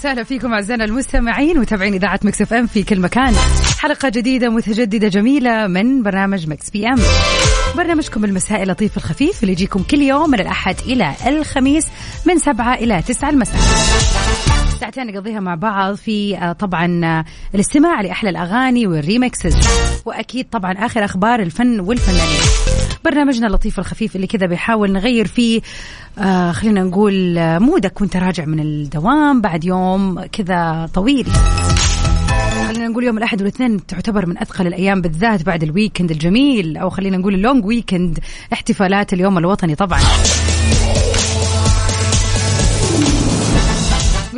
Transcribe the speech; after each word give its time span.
وسهلا 0.00 0.24
فيكم 0.24 0.52
أعزائنا 0.52 0.84
المستمعين 0.84 1.58
وتابعين 1.58 1.94
إذاعة 1.94 2.20
Mix 2.22 2.42
FM 2.42 2.66
في 2.66 2.82
كل 2.82 3.00
مكان. 3.00 3.34
حلقة 3.78 4.08
جديدة 4.08 4.48
متجددة 4.48 5.08
جميلة 5.08 5.66
من 5.66 6.02
برنامج 6.02 6.48
Mix 6.48 6.70
PM. 6.70 6.98
برنامجكم 7.76 8.24
المسائي 8.24 8.62
اللطيف 8.62 8.96
الخفيف 8.96 9.42
اللي 9.42 9.52
يجيكم 9.52 9.82
كل 9.82 10.02
يوم 10.02 10.30
من 10.30 10.40
الأحد 10.40 10.76
إلى 10.86 11.14
الخميس 11.26 11.86
من 12.26 12.38
سبعة 12.38 12.74
إلى 12.74 13.02
تسعة 13.02 13.30
المساء. 13.30 13.60
ساعتين 14.80 15.06
نقضيها 15.06 15.40
مع 15.40 15.54
بعض 15.54 15.94
في 15.94 16.36
آه، 16.36 16.52
طبعا 16.52 17.00
آه، 17.04 17.24
الاستماع 17.54 18.00
لأحلى 18.00 18.30
الأغاني 18.30 18.86
وال 18.86 19.00
remixes. 19.00 19.56
وأكيد 20.04 20.46
طبعا 20.52 20.72
آخر 20.72 21.04
أخبار 21.04 21.40
الفن 21.40 21.80
والفنانين. 21.80 22.89
برنامجنا 23.04 23.46
اللطيف 23.46 23.78
الخفيف 23.78 24.16
اللي 24.16 24.26
كذا 24.26 24.46
بيحاول 24.46 24.92
نغير 24.92 25.26
فيه. 25.26 25.60
آه 26.18 26.52
خلينا 26.52 26.82
نقول 26.82 27.38
آه، 27.38 27.58
mood 27.58 27.92
ك 27.92 28.00
وانت 28.00 28.16
راجع 28.16 28.44
من 28.44 28.60
الدوام 28.60 29.40
بعد 29.40 29.64
يوم 29.64 30.24
كذا 30.24 30.88
طويل. 30.94 31.26
خلينا 32.68 32.88
نقول 32.88 33.04
يوم 33.04 33.18
الأحد 33.18 33.40
والاثنين 33.40 33.86
تعتبر 33.86 34.26
من 34.26 34.38
أثقل 34.38 34.66
الأيام 34.66 35.00
بالذات 35.00 35.42
بعد 35.42 35.62
ال 35.62 35.68
weekend 35.68 36.10
الجميل 36.10 36.76
أو 36.76 36.90
خلينا 36.90 37.16
نقول 37.16 37.34
ال 37.34 37.40
long 37.40 37.64
weekend 37.64 38.18
احتفالات 38.52 39.12
اليوم 39.12 39.38
الوطني 39.38 39.74
طبعا. 39.74 40.00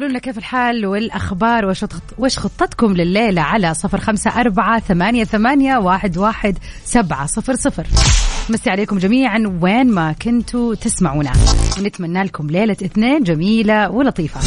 لنا 0.09 0.19
كيف 0.19 0.39
الحال 0.39 0.87
والأخبار 0.87 1.75
وش 2.19 2.39
خطتكم 2.39 2.93
لليلة 2.93 3.43
على 3.43 3.75
صفر 3.75 4.01
خمسة 4.01 4.41
أربعة 4.41 4.81
ثمانية, 4.81 5.25
ثمانية 5.25 5.77
واحد, 5.77 6.19
واحد 6.19 6.59
سبعة 6.85 7.27
صفر 7.27 7.55
صفر. 7.57 7.87
مسي 8.51 8.71
عليكم 8.71 8.99
جميعا 8.99 9.59
وين 9.61 9.91
ما 9.91 10.13
كنتوا 10.13 10.75
تسمعونا. 10.75 11.33
ونتمنى 11.79 12.23
لكم 12.23 12.47
ليلة 12.47 12.73
اثنين 12.73 13.23
جميلة 13.23 13.91
ولطيفة. 13.91 14.41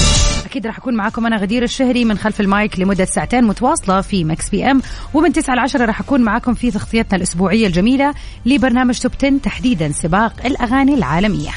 أكيد 0.46 0.68
راح 0.68 0.78
أكون 0.78 0.96
معاكم 0.96 1.26
أنا 1.26 1.38
غدير 1.38 1.64
الشهري 1.64 2.06
من 2.06 2.18
خلف 2.18 2.42
المايك 2.42 2.80
لمدة 2.80 3.06
ساعتين 3.06 3.44
متواصلة 3.44 4.02
في 4.02 4.24
Mix 4.24 4.50
PM. 4.50 4.82
ومن 5.14 5.34
9 5.34 5.56
ل 5.56 5.60
10 5.60 5.86
راح 5.86 6.00
أكون 6.00 6.22
معاكم 6.22 6.54
في 6.54 6.72
تغطيتنا 6.72 7.18
الأسبوعية 7.18 7.68
الجميلة 7.68 8.14
لبرنامج 8.46 9.00
Top 9.00 9.12
10 9.18 9.38
تحديدا 9.44 9.92
سباق 9.92 10.34
الأغاني 10.46 10.94
العالمية. 10.94 11.50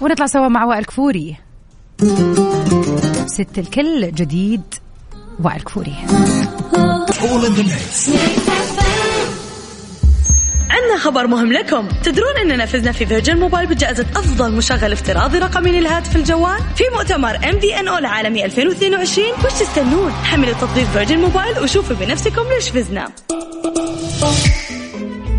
ونطلع 0.00 0.26
سوا 0.26 0.48
مع 0.48 0.64
وائل 0.64 0.84
كفوري. 0.84 1.36
ست 3.26 3.58
الكل 3.58 4.12
جديد 4.12 4.62
وائل 5.44 5.60
كفوري. 5.60 5.94
عندنا 10.70 10.98
خبر 10.98 11.26
مهم 11.26 11.52
لكم. 11.52 11.88
تدرون 12.02 12.36
إننا 12.42 12.66
فزنا 12.66 12.92
في 12.92 13.06
Virgin 13.06 13.36
Mobile 13.36 13.66
بجائزة 13.66 14.06
أفضل 14.16 14.52
مشغل 14.52 14.92
افتراضي 14.92 15.38
رقمي 15.38 15.80
للهاتف 15.80 16.16
الجوال 16.16 16.58
في 16.76 16.84
مؤتمر 16.94 17.36
MVNO 17.36 17.98
العالمي 17.98 18.44
2022 18.44 19.26
وش 19.44 19.52
تستنون؟ 19.52 20.12
حملوا 20.12 20.54
تطبيق 20.54 20.84
Virgin 20.84 21.18
Mobile 21.18 21.58
وشوفوا 21.58 21.96
بنفسكم 21.96 22.42
ليش 22.54 22.68
فزنا. 22.68 23.08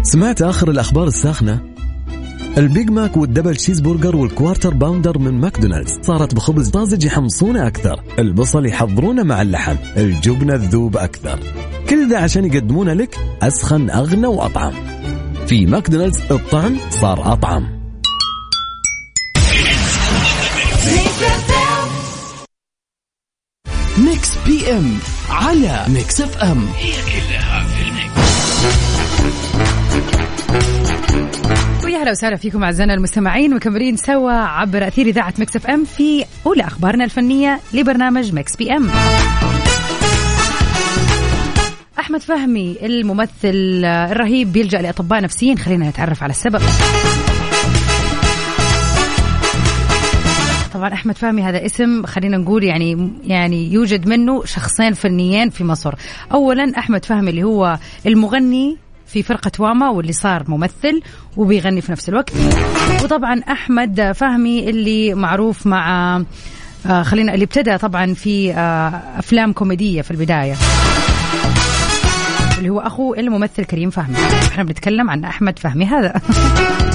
سمعت 0.03 0.41
آخر 0.41 0.71
الأخبار 0.71 1.07
الساخنة؟ 1.07 1.76
ال 2.57 2.65
Big 2.65 2.89
Mac 2.89 3.17
وال 3.17 3.55
Double 3.55 3.79
Cheeseburger 3.79 4.15
وال 4.15 4.28
Quarter 4.28 4.73
Pounder 4.73 5.17
من 5.17 5.41
ماكدونالدز. 5.41 5.99
صارت 6.01 6.35
بخبز 6.35 6.69
طازج 6.69 7.03
يحمصونه 7.03 7.67
أكثر. 7.67 8.03
البصل 8.19 8.65
يحضرونه 8.65 9.23
مع 9.23 9.41
اللحم. 9.41 9.75
الجبنة 9.97 10.57
تذوب 10.57 10.97
أكثر. 10.97 11.39
كل 11.89 12.09
ذا 12.09 12.17
عشان 12.17 12.45
يقدمونه 12.45 12.93
لك 12.93 13.17
أسخن 13.41 13.89
أغنى 13.89 14.27
وأطعم. 14.27 14.73
في 15.47 15.65
ماكدونالدز 15.65 16.21
الطعم 16.31 16.77
صار 16.89 17.33
أطعم. 17.33 17.77
Mix 23.97 24.29
PM 24.45 24.97
على 25.29 25.85
Mix 25.87 26.21
FM. 26.21 26.67
هي 26.77 26.91
كلها 26.91 27.46
ويا 32.07 32.11
هلا 32.13 32.19
وسهلا 32.19 32.35
فيكم 32.35 32.63
أعزائنا 32.63 32.93
المستمعين 32.93 33.55
مكملين 33.55 33.97
سوا 33.97 34.31
عبر 34.31 34.87
أثير 34.87 35.05
إذاعة 35.05 35.33
Mix 35.39 35.55
FM 35.55 35.85
في 35.85 36.25
أولى 36.45 36.63
أخبارنا 36.63 37.03
الفنية 37.03 37.59
لبرنامج 37.73 38.33
Mix 38.33 38.55
PM. 38.55 38.89
أحمد 41.99 42.21
فهمي 42.21 42.77
الممثل 42.83 43.81
الرهيب 43.85 44.51
بيلجأ 44.51 44.81
لأطباء 44.81 45.21
نفسيين 45.21 45.57
خلينا 45.57 45.89
نتعرف 45.89 46.23
على 46.23 46.29
السبب. 46.29 46.61
طبعا 50.73 50.93
أحمد 50.93 51.17
فهمي 51.17 51.41
هذا 51.41 51.65
اسم 51.65 52.05
خلينا 52.05 52.37
نقول 52.37 52.63
يعني 52.63 53.11
يعني 53.23 53.73
يوجد 53.73 54.07
منه 54.07 54.45
شخصين 54.45 54.93
فنيين 54.93 55.49
في 55.49 55.63
مصر 55.63 55.93
اولا 56.33 56.71
أحمد 56.77 57.05
فهمي 57.05 57.29
اللي 57.29 57.43
هو 57.43 57.79
المغني 58.05 58.77
في 59.07 59.23
فرقة 59.23 59.51
واما 59.59 59.89
واللي 59.89 60.13
صار 60.13 60.43
ممثل 60.47 61.01
وبيغني 61.37 61.81
في 61.81 61.91
نفس 61.91 62.09
الوقت. 62.09 62.33
وطبعا 63.03 63.41
أحمد 63.51 64.11
فهمي 64.15 64.69
اللي 64.69 65.13
معروف 65.13 65.67
مع 65.67 66.17
آه، 66.85 67.03
خلينا 67.03 67.33
اللي 67.33 67.43
ابتدى 67.45 67.77
طبعا 67.77 68.13
في 68.13 68.53
آه، 68.53 69.01
أفلام 69.19 69.53
كوميدية 69.53 70.01
في 70.01 70.11
البداية. 70.11 70.55
اللي 72.57 72.69
هو 72.69 72.79
أخو 72.79 73.13
الممثل 73.13 73.65
كريم 73.65 73.89
فهمي. 73.89 74.17
إحنا 74.51 74.63
بنتكلم 74.63 75.09
عن 75.09 75.23
أحمد 75.23 75.59
فهمي 75.59 75.85
هذا. 75.85 76.13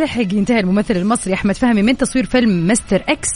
لحق 0.00 0.34
ينتهي 0.34 0.60
الممثل 0.60 0.96
المصري 0.96 1.34
أحمد 1.34 1.54
فهمي 1.54 1.82
من 1.82 1.96
تصوير 1.96 2.26
فيلم 2.26 2.66
مستر 2.66 3.02
إكس 3.08 3.28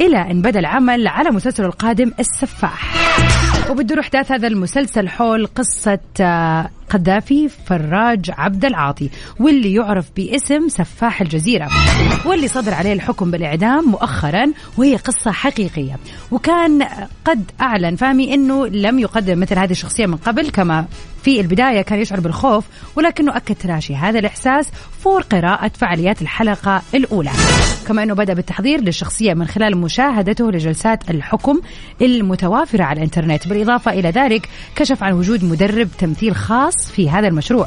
إلى 0.00 0.30
أن 0.30 0.42
بدأ 0.42 0.60
العمل 0.60 1.06
على 1.06 1.30
مسلسله 1.30 1.66
القادم 1.66 2.12
السفاح. 2.20 2.94
وبتدور 3.72 4.00
أحداث 4.00 4.32
هذا 4.32 4.48
المسلسل 4.48 5.08
حول 5.08 5.46
قصة 5.46 5.98
آه، 6.20 6.70
قذافي 6.92 7.48
فراج 7.48 8.30
عبد 8.38 8.64
العاطي 8.64 9.10
واللي 9.40 9.74
يعرف 9.74 10.10
باسم 10.16 10.68
سفاح 10.68 11.20
الجزيرة 11.20 11.68
واللي 12.26 12.48
صدر 12.48 12.74
عليه 12.74 12.92
الحكم 12.92 13.30
بالإعدام 13.30 13.90
مؤخرا 13.90 14.52
وهي 14.78 14.96
قصة 14.96 15.32
حقيقية. 15.32 15.96
وكان 16.30 16.82
قد 17.24 17.50
أعلن 17.60 17.96
فهمي 17.96 18.34
إنه 18.34 18.66
لم 18.66 18.98
يقدم 18.98 19.40
مثل 19.40 19.58
هذه 19.58 19.70
الشخصية 19.70 20.06
من 20.06 20.16
قبل 20.16 20.50
كما 20.50 20.84
في 21.22 21.40
البداية 21.40 21.82
كان 21.82 22.00
يشعر 22.00 22.20
بالخوف 22.20 22.64
ولكنه 22.96 23.36
أكد 23.36 23.54
تلاشي. 23.54 23.94
هذا 23.94 24.18
الإحساس 24.18 24.68
فور 25.00 25.22
قراءة 25.22 25.70
فعاليات 25.74 26.22
الحلقة 26.22 26.82
الأولى. 26.94 27.30
كما 27.88 28.02
أنه 28.02 28.14
بدأ 28.14 28.34
بالتحضير 28.34 28.80
للشخصية 28.80 29.34
من 29.34 29.46
خلال 29.46 29.76
مشاهدته 29.76 30.50
لجلسات 30.50 31.10
الحكم 31.10 31.60
المتوافرة 32.02 32.84
على 32.84 32.96
الإنترنت. 32.96 33.48
بالإضافة 33.48 33.92
إلى 33.92 34.10
ذلك 34.10 34.48
كشف 34.76 35.02
عن 35.02 35.12
وجود 35.12 35.44
مدرب 35.44 35.88
تمثيل 35.98 36.36
خاص 36.36 36.81
في 36.90 37.10
هذا 37.10 37.28
المشروع. 37.28 37.66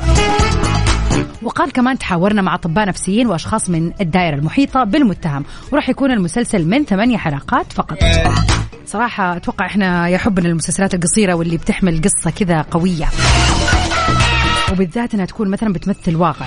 وقال 1.44 1.72
كمان 1.72 1.98
تحاورنا 1.98 2.42
مع 2.42 2.56
أطباء 2.56 2.88
نفسيين 2.88 3.28
وأشخاص 3.28 3.70
من 3.70 3.92
الدائرة 4.02 4.36
المحيطة 4.36 4.84
بالمتهم. 4.84 5.46
وراح 5.72 5.90
يكون 5.90 6.12
المسلسل 6.12 6.66
من 6.66 6.86
ثمانية 6.86 7.18
حلقات 7.18 7.74
فقط. 7.74 7.98
صراحة 8.86 9.38
أتوقع 9.38 9.66
إحنا 9.66 10.10
يحبنا 10.10 10.50
المسلسلات 10.50 10.94
القصيرة 10.94 11.34
واللي 11.34 11.58
بتحمل 11.58 12.02
قصة 12.02 12.32
كذا 12.32 12.62
قوية. 12.62 13.06
وبالذات 14.72 15.14
إنها 15.14 15.26
تكون 15.26 15.50
مثلا 15.50 15.74
بتمثل 15.74 16.16
واقع. 16.16 16.46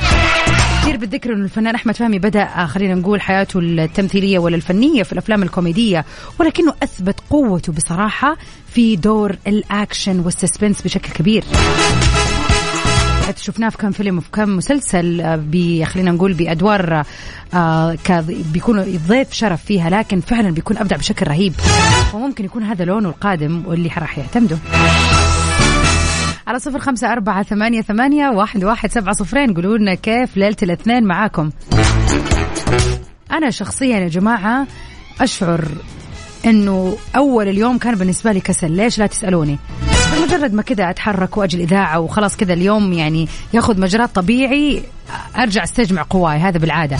كثير 0.83 0.97
بالذكر 0.97 1.33
إنه 1.33 1.45
الفنان 1.45 1.75
أحمد 1.75 1.97
فهمي 1.97 2.19
بدأ 2.19 2.43
آه، 2.43 2.67
خلينا 2.67 2.95
نقول 2.95 3.21
حياته 3.21 3.59
التمثيلية 3.59 4.39
ولا 4.39 4.57
الفنيه 4.57 5.03
في 5.03 5.13
الأفلام 5.13 5.43
الكوميدية 5.43 6.05
ولكنه 6.41 6.75
أثبت 6.83 7.21
قوته 7.31 7.73
بصراحة 7.73 8.37
في 8.73 8.97
دور 8.97 9.37
الأكشن 9.47 10.21
والسسبنس 10.21 10.83
بشكل 10.83 11.13
كبير. 11.13 11.45
حتى 13.29 13.43
شفناه 13.43 13.69
في 13.69 13.79
كم 13.79 13.91
فيلم 13.91 14.19
وفي 14.19 14.31
كم 14.33 14.57
مسلسل 14.57 15.21
آه، 15.21 15.37
ب 15.37 15.85
خلينا 15.85 16.11
نقول 16.11 16.33
بأدوار 16.33 17.05
آه 17.55 17.97
بيكون 18.53 19.01
ضيف 19.09 19.33
شرف 19.33 19.65
فيها 19.65 19.91
لكن 19.91 20.21
فعلا 20.21 20.51
بيكون 20.51 20.79
أبدع 20.79 20.97
بشكل 20.97 21.27
رهيب. 21.27 21.55
وممكن 22.15 22.45
يكون 22.45 22.63
هذا 22.63 22.85
لونه 22.85 23.09
القادم 23.09 23.63
واللي 23.67 23.91
راح 23.99 24.19
يعتمده. 24.19 24.59
على 26.47 26.59
صفر 26.59 26.79
خمسة 26.79 27.13
أربعة 27.13 27.43
ثمانية, 27.43 27.83
ثمانية 27.83 28.29
واحد, 28.29 28.65
واحد 28.65 28.91
سبعة 28.91 29.15
صفرين. 29.15 29.55
قولوا 29.55 29.79
لنا 29.79 29.95
كيف 29.95 30.37
ليلة 30.37 30.57
الاثنين 30.63 31.05
معاكم. 31.05 31.51
أنا 33.33 33.51
شخصيا 33.51 33.99
يا 33.99 34.09
جماعة 34.09 34.67
أشعر 35.21 35.65
إنه 36.47 36.97
أول 37.17 37.49
اليوم 37.49 37.79
كان 37.79 37.95
بالنسبة 37.95 38.33
لي 38.33 38.41
كسل. 38.41 38.71
ليش 38.71 38.99
لا 38.99 39.07
تسألوني؟ 39.07 39.59
بمجرد 40.19 40.55
ما 40.55 40.63
كذا 40.63 40.91
أتحرك 40.91 41.37
واجي 41.37 41.57
الاذاعه 41.57 42.01
وخلاص 42.01 42.37
كذا 42.37 42.53
اليوم 42.53 42.93
يعني 42.93 43.29
ياخذ 43.55 43.81
مجراه 43.81 44.15
الطبيعي 44.15 44.83
أرجع 45.39 45.65
أستجمع 45.65 46.07
قواي 46.11 46.39
هذا 46.39 46.59
بالعادة. 46.59 46.97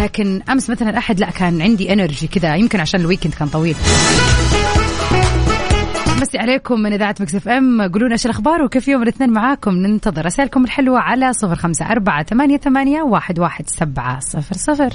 لكن 0.00 0.42
أمس 0.50 0.70
مثلا 0.70 0.90
الاحد 0.90 1.20
لا 1.20 1.30
كان 1.30 1.62
عندي 1.62 1.92
energy 1.92 2.26
كذا 2.26 2.56
يمكن 2.56 2.80
عشان 2.80 3.00
ال 3.00 3.04
weekend 3.04 3.34
كان 3.34 3.48
طويل. 3.48 3.76
مسي 6.20 6.38
عليكم 6.38 6.80
من 6.80 6.92
إذاعة 6.92 7.14
Mix 7.20 7.34
FM. 7.34 7.82
قولوا 7.82 8.06
لنا 8.06 8.12
إيش 8.12 8.26
الأخبار 8.26 8.62
وكيف 8.62 8.88
يوم 8.88 9.02
الاثنين 9.02 9.30
معاكم؟ 9.30 9.70
ننتظر 9.70 10.26
رسائلكم 10.26 10.64
الحلوة 10.64 10.98
على 10.98 11.32
صفر 11.32 11.56
خمسة 11.56 11.86
أربعة 11.90 12.24
ثمانية 12.24 12.56
ثمانية 12.56 13.02
واحد 13.02 13.38
واحد 13.38 13.64
سبعة 13.68 14.20
صفر 14.20 14.54
صفر. 14.56 14.90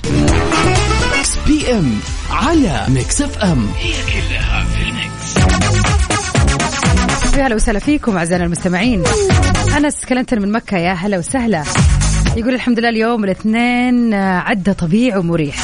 PM 1.47 2.00
على 2.31 2.85
Mix 2.89 3.21
FM. 3.21 3.68
هي 3.77 3.93
كلها 3.93 4.63
في 4.63 4.81
ال 4.81 5.04
mix. 5.04 5.96
يا 7.38 7.48
هلا 7.48 7.56
وسهلا 7.56 7.80
فيكم 7.80 8.18
أعزائنا 8.18 8.45
المستمعين. 8.45 9.04
أنس 9.78 10.06
كلنتر 10.06 10.39
من 10.39 10.51
مكة 10.51 10.78
يا 10.78 10.94
هلا 10.94 11.18
وسهلا. 11.18 11.63
يقول 12.38 12.54
الحمد 12.54 12.80
لله 12.80 12.89
اليوم 12.89 13.24
الاثنين 13.24 14.13
عدى 14.13 14.74
طبيعي 14.74 15.19
ومريح. 15.19 15.56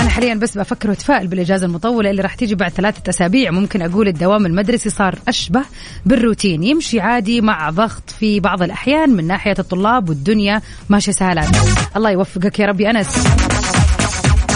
أنا 0.00 0.08
حاليا 0.08 0.34
بس 0.34 0.58
بفكر 0.58 0.90
واتفائل 0.90 1.26
بالإجازة 1.26 1.66
المطولة 1.66 2.10
اللي 2.10 2.22
راح 2.22 2.34
تيجي 2.34 2.54
بعد 2.54 2.70
ثلاثة 2.70 3.10
أسابيع. 3.10 3.50
ممكن 3.50 3.82
أقول 3.82 4.08
الدوام 4.08 4.46
المدرسي 4.46 4.90
صار 4.90 5.18
أشبه 5.28 5.62
بالروتين. 6.06 6.62
يمشي 6.62 7.00
عادي 7.00 7.40
مع 7.40 7.70
ضغط 7.70 8.10
في 8.18 8.40
بعض 8.40 8.62
الأحيان 8.62 9.10
من 9.10 9.26
ناحية 9.26 9.54
الطلاب 9.58 10.08
والدنيا 10.08 10.62
ماشية 10.88 11.12
سهلات 11.12 11.56
الله 11.96 12.10
يوفقك 12.10 12.58
يا 12.60 12.66
ربي 12.66 12.90
أنس. 12.90 13.08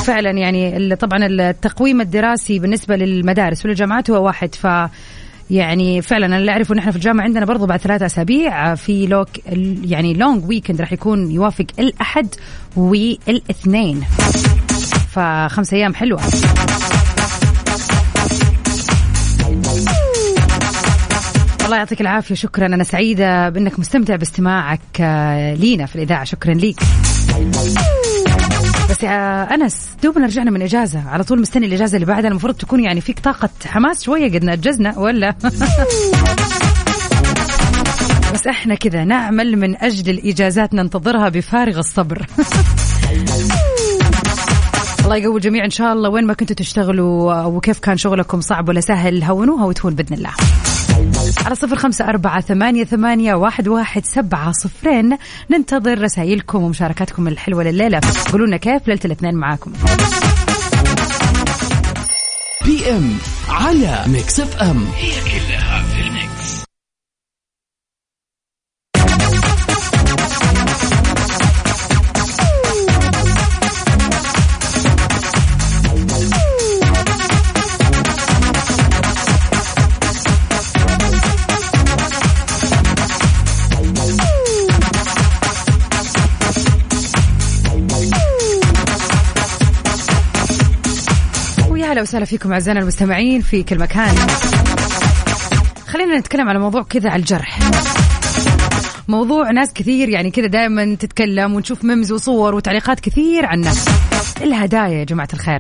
فعلا 0.03 0.31
يعني 0.31 0.97
طبعا 0.97 1.27
التقويم 1.27 2.01
الدراسي 2.01 2.59
بالنسبة 2.59 2.97
للمدارس 2.97 3.67
والجامعات 3.67 4.11
هو 4.11 4.27
واحد. 4.27 4.55
ف 4.55 4.67
يعني 5.51 6.03
فعلا 6.03 6.27
أنا 6.27 6.39
اللي 6.39 6.51
اعرفه 6.53 6.73
إن 6.73 6.79
إحنا 6.79 6.91
في 6.91 6.97
الجامعة 6.97 7.25
عندنا 7.25 7.45
برضو 7.45 7.67
بعد 7.67 7.81
ثلاثة 7.81 8.07
أسابيع 8.07 8.75
في 8.75 9.07
long 9.07 9.29
يعني 9.85 10.15
long 10.15 10.49
weekend 10.49 10.81
راح 10.81 10.93
يكون 10.93 11.31
يوافق 11.31 11.67
الأحد 11.79 12.35
والإثنين. 12.77 14.01
فخمس 15.11 15.75
أيام 15.75 15.95
حلوة. 15.95 16.21
الله 21.65 21.77
يعطيك 21.77 22.01
العافية. 22.01 22.35
شكرا. 22.35 22.67
أنا 22.67 22.85
سعيدة 22.85 23.49
بأنك 23.49 23.79
مستمتع 23.79 24.17
باستماعك 24.17 24.81
آه، 25.01 25.55
لينا 25.55 25.87
في 25.87 25.97
الإذاعة. 25.97 26.25
شكرا 26.25 26.55
ليك. 26.55 26.81
بس 28.91 29.03
يا 29.03 29.43
أنس 29.55 29.89
دوبنا 30.03 30.27
رجعنا 30.27 30.51
من 30.51 30.63
إجازة. 30.63 31.09
على 31.09 31.25
طول 31.25 31.41
مستني 31.41 31.67
الإجازة 31.67 31.95
اللي 31.97 32.07
بعدها. 32.07 32.31
المفروض 32.31 32.55
تكون 32.55 32.81
يعني 32.81 33.01
فيك 33.01 33.19
طاقة 33.19 33.49
حماس 33.67 34.05
شوية. 34.05 34.33
قد 34.33 34.45
نجزنا 34.45 34.99
ولا؟ 34.99 35.35
بس 38.35 38.47
إحنا 38.47 38.75
كذا 38.75 39.05
نعمل 39.05 39.57
من 39.57 39.77
أجل 39.77 40.11
الإجازات 40.11 40.75
ننتظرها 40.75 41.29
بفارغ 41.29 41.79
الصبر. 41.79 42.27
الله 45.13 45.25
يقوي 45.25 45.37
الجميع. 45.37 45.65
إن 45.65 45.71
شاء 45.71 45.93
الله 45.93 46.09
وين 46.09 46.27
ما 46.27 46.35
كنتوا 46.35 46.57
تشتغلوا 46.57 47.45
وكيف 47.45 47.79
كان 47.79 47.97
شغلكم 47.97 48.41
صعب 48.41 48.69
ولا 48.69 48.81
سهل 48.81 49.25
هونوها 49.25 49.65
وتهون 49.65 49.95
بإذن 49.95 50.17
الله. 50.17 50.31
على 51.47 51.55
صفر 51.55 51.77
خمسة 51.77 52.09
أربعة 52.09 52.41
ثمانية, 52.41 52.85
ثمانية 52.85 53.35
واحد, 53.35 53.69
واحد 53.69 54.07
سبعة 54.07 54.53
صفرين. 54.53 55.17
ننتظر 55.51 56.01
رسائلكم 56.01 56.63
ومشاركاتكم 56.63 57.29
الحلوة 57.29 57.65
لليلة. 57.65 58.01
قولوا 58.33 58.47
لنا 58.47 58.57
كيف 58.57 58.89
ليلة 58.89 59.01
الاثنين 59.05 59.35
معاكم. 59.35 59.73
بي 62.65 62.91
إم 62.91 63.13
على 63.49 64.05
ميكس 64.07 64.41
إف 64.41 64.63
إم. 64.63 64.85
هي 64.97 65.11
كلها 65.11 65.83
أهلا 91.93 92.03
وسهلا 92.03 92.25
فيكم 92.25 92.53
أعزائنا 92.53 92.81
المستمعين 92.81 93.41
في 93.41 93.63
كل 93.63 93.79
مكان. 93.79 94.15
خلينا 95.87 96.19
نتكلم 96.19 96.49
على 96.49 96.59
موضوع 96.59 96.83
كذا 96.83 97.11
على 97.11 97.21
الجرح. 97.21 97.59
موضوع 99.09 99.51
ناس 99.51 99.73
كثير 99.73 100.09
يعني 100.09 100.31
كذا 100.31 100.47
دائما 100.47 100.95
تتكلم 100.95 101.55
ونشوف 101.55 101.85
ميمز 101.85 102.13
وصور 102.13 102.55
وتعليقات 102.55 103.01
كثير 103.01 103.47
عنه. 103.47 103.73
الهدايا 104.43 104.89
يا 104.89 105.05
جماعة 105.05 105.29
الخير. 105.35 105.59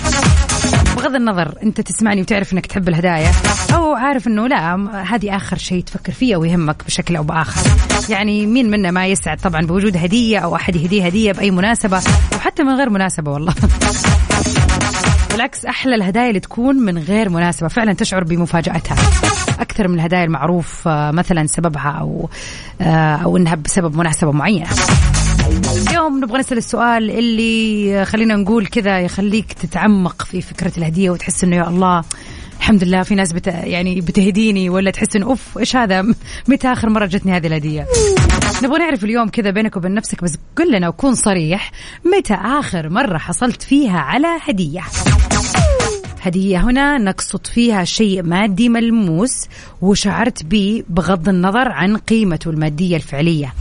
بغض 0.96 1.14
النظر 1.14 1.54
أنت 1.62 1.80
تسمعني 1.80 2.20
وتعرف 2.20 2.52
إنك 2.52 2.66
تحب 2.66 2.88
الهدايا 2.88 3.30
أو 3.74 3.94
عارف 3.94 4.26
إنه 4.26 4.46
لا 4.46 4.74
هذه 5.14 5.36
آخر 5.36 5.58
شيء 5.58 5.82
تفكر 5.82 6.12
فيه 6.12 6.34
أو 6.34 6.44
يهمك 6.44 6.84
بشكل 6.86 7.16
أو 7.16 7.22
بآخر. 7.22 7.70
يعني 8.08 8.46
مين 8.46 8.70
منا 8.70 8.90
ما 8.90 9.06
يسعد 9.06 9.40
طبعا 9.40 9.66
بوجود 9.66 9.96
هدية 9.96 10.38
أو 10.38 10.56
أحد 10.56 10.76
يهديه 10.76 11.06
هدية 11.06 11.32
بأي 11.32 11.50
مناسبة 11.50 12.02
وحتى 12.36 12.62
من 12.62 12.74
غير 12.74 12.90
مناسبة 12.90 13.30
والله. 13.30 13.54
بالعكس 15.32 15.64
أحلى 15.66 15.94
الهدايا 15.94 16.28
اللي 16.28 16.40
تكون 16.40 16.76
من 16.76 16.98
غير 16.98 17.28
مناسبة. 17.28 17.68
فعلا 17.68 17.92
تشعر 17.92 18.24
بمفاجأتها. 18.24 18.96
أكثر 19.60 19.88
من 19.88 19.94
الهدايا 19.94 20.24
المعروف 20.24 20.88
آه، 20.88 21.10
مثلا 21.10 21.46
سببها 21.46 21.90
أو 21.90 22.28
آه، 22.80 23.16
أو 23.16 23.36
إنها 23.36 23.54
بسبب 23.54 23.96
مناسبة 23.96 24.32
معينة. 24.32 24.66
اليوم 25.88 26.24
نبغى 26.24 26.38
نسأل 26.38 26.58
السؤال 26.58 27.10
اللي 27.10 28.00
آه، 28.00 28.04
خلينا 28.04 28.36
نقول 28.36 28.66
كذا 28.66 29.00
يخليك 29.00 29.52
تتعمق 29.52 30.22
في 30.22 30.40
فكرة 30.40 30.72
الهدية 30.78 31.10
وتحس 31.10 31.44
إنه 31.44 31.56
يا 31.56 31.68
الله 31.68 32.04
الحمد 32.62 32.84
لله 32.84 33.02
في 33.02 33.14
ناس 33.14 33.32
بت... 33.32 33.46
يعني 33.46 34.00
بتهديني 34.00 34.68
ولا 34.68 34.90
تحس 34.90 35.16
انه 35.16 35.26
أوف 35.26 35.58
إيش 35.58 35.76
هذا؟ 35.76 36.02
متى 36.48 36.72
آخر 36.72 36.88
مرة 36.90 37.06
جتني 37.06 37.36
هذه 37.36 37.46
الهدية؟ 37.46 37.86
نبغى 38.62 38.78
نعرف 38.78 39.04
اليوم 39.04 39.28
كذا 39.28 39.50
بينك 39.50 39.76
وبين 39.76 39.94
نفسك 39.94 40.24
بس 40.24 40.36
قل 40.56 40.72
لنا 40.72 40.88
وكون 40.88 41.14
صريح 41.14 41.72
متى 42.16 42.34
آخر 42.34 42.88
مرة 42.88 43.18
حصلت 43.18 43.62
فيها 43.62 43.98
على 43.98 44.26
هدية؟ 44.42 44.80
هدية 46.20 46.58
هنا 46.58 46.98
نقصد 46.98 47.46
فيها 47.46 47.84
شيء 47.84 48.22
مادي 48.22 48.68
ملموس 48.68 49.48
وشعرت 49.80 50.44
به 50.44 50.84
بغض 50.88 51.28
النظر 51.28 51.68
عن 51.68 51.96
قيمته 51.96 52.50
المادية 52.50 52.96
الفعلية. 52.96 53.54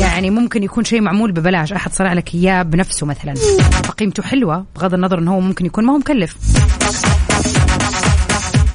يعني 0.00 0.30
ممكن 0.30 0.62
يكون 0.62 0.84
شيء 0.84 1.00
معمول 1.00 1.32
ببلاش. 1.32 1.72
أحد 1.72 1.92
صنع 1.92 2.12
لك 2.12 2.34
إياه 2.34 2.62
بنفسه 2.62 3.06
مثلا. 3.06 3.34
فقيمته 3.84 4.22
حلوة 4.22 4.66
بغض 4.76 4.94
النظر 4.94 5.18
أنه 5.18 5.34
هو 5.34 5.40
ممكن 5.40 5.66
يكون 5.66 5.84
ما 5.84 5.92
هو 5.92 5.98
مكلف. 5.98 6.36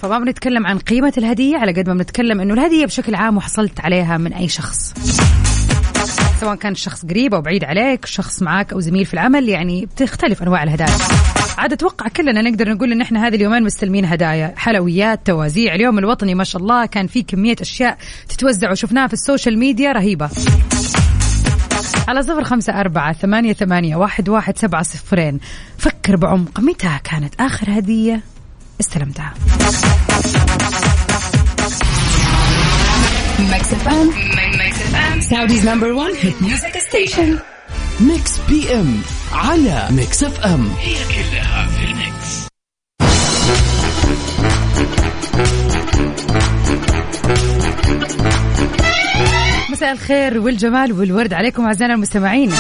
فما 0.02 0.20
بنتكلم 0.20 0.68
عن 0.68 0.80
قيمة 0.80 1.14
الهدية 1.18 1.58
على 1.58 1.72
قد 1.72 1.90
ما 1.90 1.94
بنتكلم 1.94 2.42
إنه 2.42 2.54
الهدية 2.54 2.86
بشكل 2.86 3.16
عام 3.16 3.38
وحصلت 3.38 3.80
عليها 3.80 4.18
من 4.18 4.34
أي 4.34 4.48
شخص. 4.48 4.94
سواء 6.40 6.56
كان 6.56 6.72
الشخص 6.72 7.06
قريب 7.06 7.34
أو 7.34 7.42
بعيد 7.42 7.64
عليك 7.64 8.06
شخص 8.06 8.42
معاك 8.42 8.74
أو 8.74 8.80
زميل 8.80 9.06
في 9.06 9.14
العمل 9.14 9.50
يعني 9.50 9.86
بتختلف 9.86 10.42
أنواع 10.42 10.64
الهدايا. 10.64 10.98
عاد 11.58 11.74
أتوقع 11.74 12.08
كلنا 12.08 12.42
نقدر 12.42 12.70
نقول 12.70 12.92
إن 12.92 13.02
إحنا 13.02 13.28
هذه 13.28 13.36
اليومين 13.36 13.64
مستلمين 13.64 14.06
هدايا 14.06 14.54
حلويات 14.58 15.20
توازيع. 15.26 15.76
اليوم 15.76 16.00
الوطني 16.00 16.36
ما 16.36 16.44
شاء 16.44 16.62
الله 16.62 16.86
كان 16.86 17.08
في 17.08 17.24
كمية 17.24 17.56
أشياء 17.62 17.98
تتوزع 18.30 18.72
وشفناها 18.72 19.08
في 19.08 19.14
السوشيال 19.14 19.60
ميديا 19.60 19.92
رهيبة. 19.92 20.30
على 22.08 22.22
صفر 22.22 22.44
خمسة 22.44 22.80
أربعة 22.80 23.14
ثمانية, 23.14 23.54
ثمانية 23.54 23.96
واحد, 23.96 24.30
واحد 24.30 24.58
سبعة 24.58 24.84
صفرين. 24.84 25.40
فكر 25.78 26.16
بعمق 26.16 26.60
متى 26.60 27.00
كانت 27.04 27.34
آخر 27.40 27.80
هدية؟ 27.80 28.22
استلمتها. 28.82 29.34
Mix 33.40 33.74
FM 33.74 34.08
Mix 34.58 34.82
FM 34.82 35.22
Saudi's 35.22 35.68
number 35.68 35.92
1 35.92 36.14
hit 36.22 36.42
music 36.42 36.78
station 36.78 37.40
Mix 38.00 38.38
P 38.50 38.74
M 38.74 39.02
على 39.34 39.88
Mix 39.92 40.24
FM 40.24 40.70
هي 40.80 40.94
كلها 40.94 41.68
في 41.68 41.84
ال 41.84 42.00
mix 42.00 42.48
مساء 49.72 49.92
الخير 49.92 50.40
والجمال 50.40 50.92
والورد 50.92 51.34
عليكم 51.34 51.66
أعزائنا 51.66 51.94
المستمعين. 51.94 52.52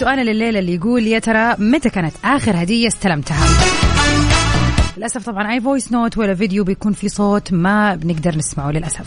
سؤالنا 0.00 0.30
لليلة 0.30 0.58
اللي 0.58 0.74
يقول 0.74 1.06
يا 1.06 1.18
ترى 1.18 1.54
متى 1.58 1.90
كانت 1.90 2.14
آخر 2.24 2.62
هدية 2.62 2.88
استلمتها؟ 2.88 3.46
للأسف 4.98 5.26
طبعا 5.26 5.52
أي 5.52 5.60
voice 5.60 5.92
note 5.92 6.18
ولا 6.18 6.34
فيديو 6.34 6.64
بيكون 6.64 6.92
في 6.92 7.08
صوت 7.08 7.52
ما 7.52 7.94
بنقدر 7.94 8.36
نسمعه 8.36 8.70
للأسف. 8.70 9.06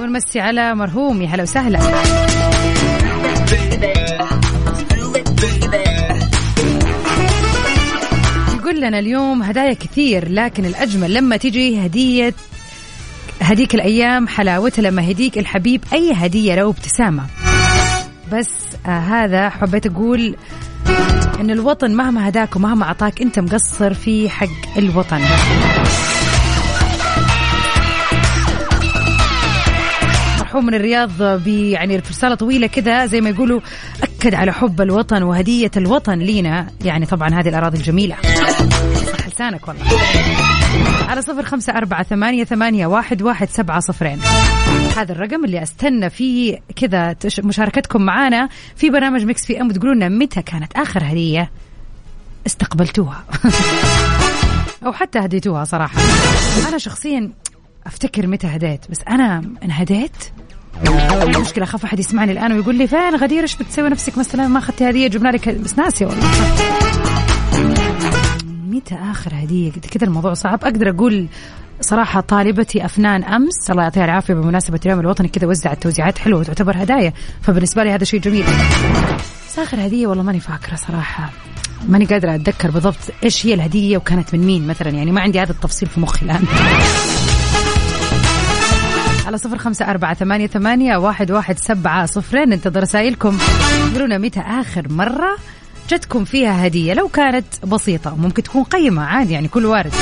ونمسي 0.00 0.40
على 0.40 0.74
مرهوم 0.74 1.22
يا 1.22 1.28
هلا 1.28 1.42
وسهلا. 1.42 1.78
يقول 8.58 8.80
لنا 8.80 8.98
اليوم 8.98 9.42
هدايا 9.42 9.74
كثير 9.74 10.28
لكن 10.28 10.64
الأجمل 10.64 11.14
لما 11.14 11.36
تيجي 11.36 11.86
هدية 11.86 12.34
هديك 13.40 13.74
الأيام 13.74 14.28
حلاوتها 14.28 14.82
لما 14.82 15.10
هديك 15.10 15.38
الحبيب 15.38 15.84
أي 15.92 16.12
هدية 16.12 16.54
لو 16.54 16.70
ابتسامة. 16.70 17.26
بس 18.32 18.50
آه 18.86 18.98
هذا 18.98 19.48
حبيت 19.48 19.86
أقول 19.86 20.36
إن 21.40 21.50
الوطن 21.50 21.90
مهما 21.90 22.28
هداك 22.28 22.56
ومهما 22.56 22.84
أعطاك 22.84 23.22
أنت 23.22 23.38
مقصر 23.38 23.94
في 23.94 24.30
حق 24.30 24.78
الوطن. 24.78 25.20
من 30.56 30.74
الرياض 30.74 31.10
يعني 31.48 31.96
رسالة 31.96 32.34
طويلة 32.34 32.66
كذا 32.66 33.06
زي 33.06 33.20
ما 33.20 33.30
يقولوا 33.30 33.60
أكد 34.02 34.34
على 34.34 34.52
حب 34.52 34.80
الوطن 34.80 35.22
وهدية 35.22 35.70
الوطن 35.76 36.18
لينا. 36.18 36.66
يعني 36.84 37.06
طبعا 37.06 37.28
هذه 37.28 37.48
الأراضي 37.48 37.76
الجميلة. 37.78 38.16
لسانك 39.28 39.68
والله. 39.68 39.82
على 41.08 41.22
صفر 41.22 41.42
خمسة 41.42 41.72
أربعة 41.72 42.02
ثمانية, 42.02 42.44
ثمانية 42.44 42.86
واحد, 42.86 43.22
واحد 43.22 43.48
سبعة 43.48 43.80
صفرين. 43.80 44.20
هذا 44.96 45.12
الرقم 45.12 45.44
اللي 45.44 45.62
أستنى 45.62 46.10
فيه 46.10 46.58
كذا 46.76 47.16
مشاركتكم 47.38 48.02
معانا 48.02 48.48
في 48.76 48.90
برنامج 48.90 49.24
ميكس 49.24 49.46
في 49.46 49.60
أم 49.60 49.68
وتقولوا 49.68 49.94
لنا 49.94 50.08
متى 50.08 50.42
كانت 50.42 50.72
آخر 50.76 51.00
هدية 51.04 51.50
استقبلتوها. 52.46 53.24
أو 54.86 54.92
حتى 54.92 55.18
هديتوها 55.18 55.64
صراحة. 55.64 56.00
أنا 56.68 56.78
شخصيا 56.78 57.30
أفتكر 57.86 58.26
متى 58.26 58.46
هديت 58.46 58.90
بس 58.90 59.00
أنا 59.08 59.42
انهديت 59.62 60.16
المشكلة 61.22 61.64
أخاف 61.64 61.84
أحد 61.84 61.98
يسمعني 61.98 62.32
الآن 62.32 62.52
ويقول 62.52 62.74
لي 62.74 62.86
فين 62.86 63.16
غدير 63.16 63.42
إيش 63.42 63.56
بتسوي 63.56 63.88
نفسك 63.88 64.18
مثلا؟ 64.18 64.48
ما 64.48 64.58
أخذتي 64.58 64.90
هدية 64.90 65.08
جبنا 65.08 65.28
لك 65.28 65.48
بس 65.48 65.78
ناسي 65.78 66.04
والله. 66.04 66.26
متى 68.68 68.94
آخر 68.94 69.30
هدية؟ 69.34 69.70
كذا 69.70 70.04
الموضوع 70.06 70.34
صعب. 70.34 70.64
أقدر 70.64 70.90
أقول 70.90 71.28
صراحة 71.80 72.20
طالبتي 72.20 72.84
أفنان 72.84 73.24
أمس. 73.24 73.70
الله 73.70 73.82
يعطيها 73.82 74.04
العافية. 74.04 74.34
بمناسبة 74.34 74.80
اليوم 74.86 75.00
الوطني 75.00 75.28
كذا 75.28 75.46
وزعت 75.46 75.82
توزيعات 75.82 76.18
حلوة 76.18 76.40
وتعتبر 76.40 76.82
هدايا. 76.82 77.12
فبالنسبة 77.42 77.84
لي 77.84 77.90
هذا 77.90 78.04
شيء 78.04 78.20
جميل. 78.20 78.44
بس 79.48 79.58
آخر 79.58 79.86
هدية 79.86 80.06
والله 80.06 80.22
ماني 80.22 80.40
فاكرة 80.40 80.76
صراحة. 80.76 81.30
ماني 81.88 82.04
قادرة 82.04 82.34
أتذكر 82.34 82.70
بالضبط 82.70 82.96
إيش 83.24 83.46
هي 83.46 83.54
الهدية 83.54 83.96
وكانت 83.96 84.34
من 84.34 84.46
مين 84.46 84.66
مثلا. 84.66 84.90
يعني 84.90 85.12
ما 85.12 85.20
عندي 85.20 85.40
هذا 85.40 85.52
التفصيل 85.52 85.88
في 85.88 86.00
مخي 86.00 86.26
الآن. 86.26 86.44
على 89.26 89.38
صفر 89.38 89.58
خمسة 89.58 89.90
أربعة 89.90 90.14
ثمانية, 90.14 90.46
ثمانية 90.46 90.96
واحد, 90.96 91.30
واحد 91.30 91.58
سبعة 91.58 92.06
صفرين 92.06 92.48
ننتظر 92.48 92.82
رسائلكم. 92.82 93.38
قولونا 93.94 94.18
متى 94.18 94.40
آخر 94.40 94.86
مرة 94.88 95.36
جتكم 95.90 96.24
فيها 96.24 96.66
هدية. 96.66 96.94
لو 96.94 97.08
كانت 97.08 97.46
بسيطة 97.64 98.16
ممكن 98.16 98.42
تكون 98.42 98.62
قيمة 98.62 99.02
عادي 99.02 99.32
يعني 99.32 99.48
كل 99.48 99.66
وارد. 99.66 99.92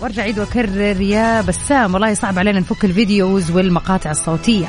وارجع 0.00 0.22
عيد 0.22 0.38
وأكرر 0.38 1.00
يا 1.00 1.40
بسام. 1.40 1.94
والله 1.94 2.14
صعب 2.14 2.38
علينا 2.38 2.60
نفك 2.60 2.84
ال 2.84 2.93
videos 2.93 3.50
والمقاطع 3.50 4.10
الصوتية. 4.10 4.68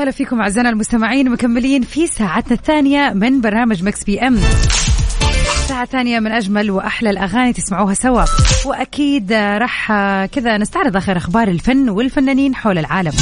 وسهلا 0.00 0.12
فيكم 0.12 0.40
أعزائنا 0.40 0.70
المستمعين 0.70 1.30
مكملين 1.30 1.82
في 1.82 2.06
ساعتنا 2.06 2.52
الثانية 2.52 3.12
من 3.14 3.40
برنامج 3.40 3.84
Mix 3.84 4.04
PM. 4.04 4.38
ساعة 5.68 5.84
ثانية 5.84 6.20
من 6.20 6.32
أجمل 6.32 6.70
وأحلى 6.70 7.10
الأغاني 7.10 7.52
تسمعوها 7.52 7.94
سوا. 7.94 8.24
وأكيد 8.64 9.32
راح 9.32 9.92
كذا 10.24 10.58
نستعرض 10.58 10.96
آخر 10.96 11.16
أخبار 11.16 11.48
الفن 11.48 11.88
والفنانين 11.88 12.54
حول 12.54 12.78
العالم. 12.78 13.12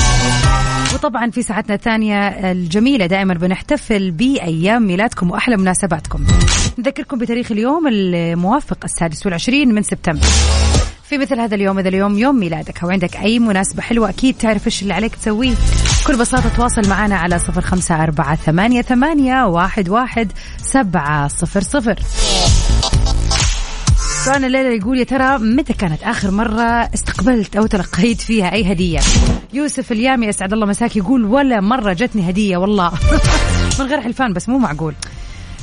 وطبعا 0.94 1.30
في 1.30 1.42
ساعتنا 1.42 1.74
الثانية 1.74 2.28
الجميلة 2.28 3.06
دائما 3.06 3.34
بنحتفل 3.34 4.10
بأيام 4.10 4.86
ميلادكم 4.86 5.30
وأحلى 5.30 5.56
مناسباتكم. 5.56 6.24
نذكركم 6.78 7.18
بتاريخ 7.18 7.52
اليوم 7.52 7.88
الموافق 7.88 8.78
السادس 8.84 9.26
والعشرين 9.26 9.74
من 9.74 9.82
سبتمبر. 9.82 10.26
في 11.08 11.18
مثل 11.18 11.40
هذا 11.40 11.54
اليوم 11.54 11.78
إذا 11.78 11.88
اليوم 11.88 12.18
يوم 12.18 12.40
ميلادك. 12.40 12.82
أو 12.82 12.90
عندك 12.90 13.16
أي 13.16 13.38
مناسبة 13.38 13.82
حلوة 13.82 14.08
أكيد 14.08 14.34
تعرف 14.34 14.66
إيش 14.66 14.82
اللي 14.82 14.94
عليك 14.94 15.14
تسويه. 15.14 15.54
بكل 16.08 16.18
بساطة 16.18 16.48
تواصل 16.48 16.88
معنا 16.88 17.16
على 17.16 17.38
صفر 17.38 17.60
خمسة 17.60 18.02
أربعة 18.02 18.36
ثمانية, 18.36 18.82
ثمانية 18.82 19.46
واحد, 19.46 19.88
واحد 19.88 20.32
سبعة 20.58 21.28
صفر 21.28 21.60
صفر. 21.60 21.98
سؤالنا 24.24 24.46
الليلة 24.46 24.68
يقول 24.68 24.98
يا 24.98 25.04
ترى 25.04 25.38
متى 25.38 25.72
كانت 25.72 26.02
آخر 26.02 26.30
مرة 26.30 26.62
استقبلت 26.94 27.56
أو 27.56 27.66
تلقيت 27.66 28.20
فيها 28.20 28.52
أي 28.52 28.72
هدية؟ 28.72 29.00
يوسف 29.52 29.92
اليامي 29.92 30.28
أسعد 30.28 30.52
الله 30.52 30.66
مساك 30.66 30.96
يقول 30.96 31.24
ولا 31.24 31.60
مرة 31.60 31.92
جتني 31.92 32.30
هدية 32.30 32.56
والله. 32.56 32.92
من 33.80 33.86
غير 33.86 34.00
حلفان 34.00 34.32
بس 34.32 34.48
مو 34.48 34.58
معقول. 34.58 34.94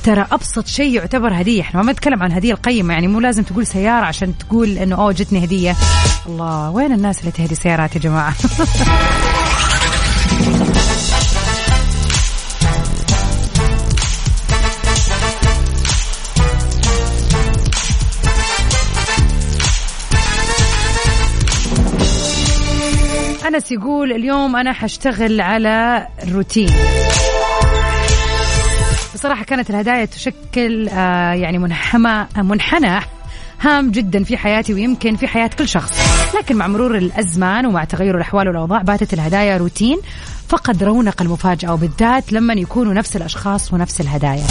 ترى 0.03 0.27
أبسط 0.31 0.67
شيء 0.67 0.93
يعتبر 0.93 1.41
هدية 1.41 1.61
إحنا 1.61 1.81
ما 1.81 1.91
نتكلم 1.91 2.23
عن 2.23 2.31
هدية 2.31 2.53
القيمة 2.53 2.93
يعني 2.93 3.07
مو 3.07 3.19
لازم 3.19 3.43
تقول 3.43 3.67
سيارة 3.67 4.05
عشان 4.05 4.37
تقول 4.37 4.77
إنه 4.77 4.95
أوه 4.95 5.11
جتني 5.11 5.43
هدية. 5.45 5.75
الله 6.27 6.69
وين 6.69 6.91
الناس 6.91 7.19
اللي 7.19 7.31
تهدي 7.31 7.55
سيارات 7.55 7.95
يا 7.95 8.01
جماعة؟ 8.01 8.33
أنس 23.55 23.71
يقول 23.71 24.11
اليوم 24.11 24.55
أنا 24.55 24.73
حشتغل 24.73 25.41
على 25.41 26.07
الروتين. 26.23 26.69
بصراحة 29.13 29.43
كانت 29.43 29.69
الهدايا 29.69 30.05
تشكل 30.05 30.89
آه، 30.89 31.33
يعني 31.33 31.57
منحمى 31.57 32.27
منحنى 32.37 32.99
هام 33.61 33.91
جدا 33.91 34.23
في 34.23 34.37
حياتي 34.37 34.73
ويمكن 34.73 35.15
في 35.15 35.27
حياة 35.27 35.49
كل 35.59 35.67
شخص. 35.67 35.91
لكن 36.37 36.55
مع 36.55 36.67
مرور 36.67 36.97
الأزمان 36.97 37.65
ومع 37.65 37.83
تغير 37.83 38.15
الأحوال 38.15 38.47
والأوضاع 38.47 38.81
باتت 38.81 39.13
الهدايا 39.13 39.57
روتين 39.57 39.97
فقد 40.47 40.83
رونق 40.83 41.21
المفاجأة 41.21 41.73
وبالذات 41.73 42.33
لما 42.33 42.53
يكونوا 42.53 42.93
نفس 42.93 43.15
الأشخاص 43.15 43.73
ونفس 43.73 44.01
الهدايا. 44.01 44.45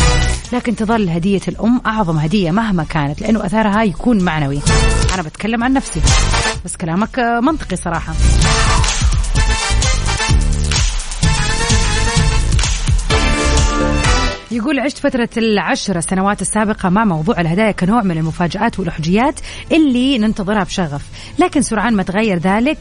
لكن 0.53 0.77
تظل 0.77 1.09
هدية 1.09 1.41
الأم 1.49 1.81
أعظم 1.87 2.19
هدية 2.19 2.51
مهما 2.51 2.85
كانت 2.85 3.21
لأنه 3.21 3.47
أثارها 3.47 3.83
يكون 3.83 4.25
معنوي. 4.25 4.61
أنا 5.15 5.23
بتكلم 5.23 5.65
عن 5.65 5.73
نفسي. 5.73 6.01
بس 6.65 6.77
كلامك 6.77 7.19
منطقي 7.19 7.77
صراحة. 7.77 8.13
يقول 14.51 14.81
عشت 14.81 14.99
فترة 14.99 15.29
العشر 15.37 16.01
سنوات 16.01 16.43
السابقة 16.43 16.89
مع 16.89 17.05
موضوع 17.05 17.41
الهدايا 17.41 17.71
كنوع 17.71 18.03
من 18.03 18.19
المفاجآت 18.19 18.79
والأحجيات 18.79 19.41
اللي 19.73 20.19
ننتظرها 20.19 20.65
بشغف. 20.65 21.03
لكن 21.39 21.63
سرعان 21.63 21.95
ما 21.95 22.03
تغير 22.03 22.39
ذلك 22.39 22.79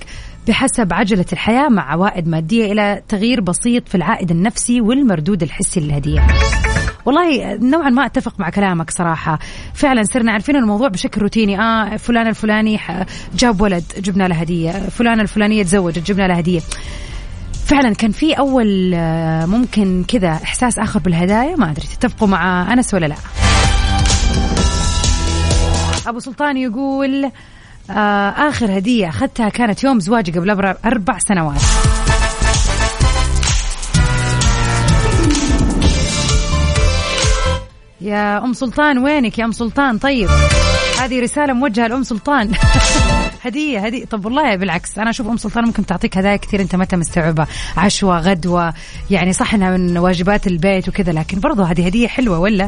بحسب 0.47 0.93
عجلة 0.93 1.25
الحياة 1.33 1.69
مع 1.69 1.91
عوائد 1.91 2.27
مادية 2.27 2.71
إلى 2.71 3.01
تغيير 3.07 3.41
بسيط 3.41 3.89
في 3.89 3.95
العائد 3.95 4.31
النفسي 4.31 4.81
والمردود 4.81 5.43
الحسي 5.43 5.79
للهدية. 5.79 6.27
والله 7.05 7.55
نوعا 7.55 7.89
ما 7.89 8.05
أتفق 8.05 8.39
مع 8.39 8.49
كلامك 8.49 8.89
صراحة. 8.89 9.39
فعلا 9.73 10.03
صرنا 10.03 10.31
عارفين 10.31 10.55
الموضوع 10.55 10.87
بشكل 10.87 11.21
روتيني. 11.21 11.59
آه 11.59 11.97
فلان 11.97 12.27
الفلاني 12.27 12.79
جاب 13.35 13.61
ولد 13.61 13.83
جبنا 13.97 14.27
له 14.27 14.35
هدية. 14.35 14.71
فلان 14.71 15.19
الفلانية 15.19 15.63
تزوجت 15.63 15.99
جبنا 15.99 16.27
له 16.27 16.33
هدية. 16.33 16.61
فعلا 17.73 17.95
كان 17.95 18.11
في 18.11 18.33
أول 18.33 18.93
آه، 18.95 19.45
ممكن 19.45 20.05
كذا 20.07 20.29
إحساس 20.29 20.79
آخر 20.79 20.99
بالهدايا 20.99 21.55
ما 21.55 21.71
أدري 21.71 21.87
تتفقوا 21.87 22.27
مع 22.27 22.73
أنس 22.73 22.93
ولا 22.93 23.05
لا؟ 23.05 23.15
أبو 26.07 26.19
سلطان 26.19 26.57
يقول 26.57 27.31
آه 27.89 28.29
آخر 28.29 28.77
هدية 28.77 29.09
أخذتها 29.09 29.49
كانت 29.49 29.83
يوم 29.83 29.99
زواجي 29.99 30.31
قبل 30.31 30.75
أربع 30.85 31.17
سنوات. 31.17 31.61
يا 38.01 38.37
أم 38.37 38.53
سلطان 38.53 38.97
وينك 38.97 39.39
يا 39.39 39.45
أم 39.45 39.51
سلطان؟ 39.51 39.97
طيب 39.97 40.29
هذه 40.99 41.19
رسالة 41.19 41.53
موجهة 41.53 41.87
لأم 41.87 42.03
سلطان. 42.03 42.51
هدية 43.43 43.79
هدية. 43.79 44.05
طب 44.05 44.25
والله 44.25 44.55
بالعكس 44.55 44.97
أنا 44.99 45.09
أشوف 45.09 45.27
أم 45.27 45.37
سلطان 45.37 45.65
ممكن 45.65 45.85
تعطيك 45.85 46.17
هدايا 46.17 46.35
كثير 46.35 46.61
أنت 46.61 46.75
ما 46.75 46.83
انت 46.83 46.95
مستوعبها 46.95 47.47
عشوة 47.77 48.19
غدوة 48.19 48.73
يعني 49.09 49.33
صح 49.33 49.53
إنها 49.53 49.77
من 49.77 49.97
واجبات 49.97 50.47
البيت 50.47 50.89
وكذا 50.89 51.11
لكن 51.11 51.39
برضو 51.39 51.63
هذه 51.63 51.85
هدية 51.85 52.07
حلوة 52.07 52.39
ولا؟ 52.39 52.67